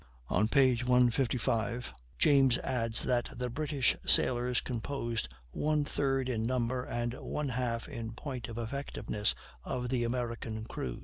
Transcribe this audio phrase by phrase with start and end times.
[0.29, 0.73] On p.
[0.75, 7.87] 155 James adds that the British sailors composed "one third in number and one half
[7.87, 10.99] in point of effectiveness" of the American crews.